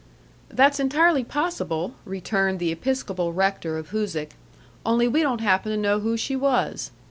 "That's 0.49 0.79
entirely 0.79 1.23
possible," 1.23 1.93
returned 2.05 2.57
the 2.57 2.71
Episcopal 2.71 3.33
rector 3.33 3.77
of 3.77 3.89
Hoosic, 3.89 4.31
"only 4.83 5.07
we 5.07 5.21
don't 5.21 5.41
happen 5.41 5.71
to 5.71 5.77
know 5.77 5.99
who 5.99 6.17
she 6.17 6.35
was." 6.35 6.89